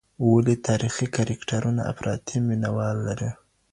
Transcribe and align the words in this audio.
ولې 0.29 0.55
تاریخي 0.67 1.07
کرکټرونه 1.15 1.81
افراطي 1.91 2.37
مینه 2.47 2.69
وال 2.75 2.97
لري؟ 3.07 3.31